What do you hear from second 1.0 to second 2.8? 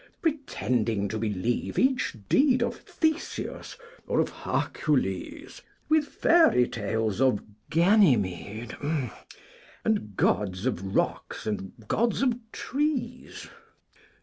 to believe each deed Of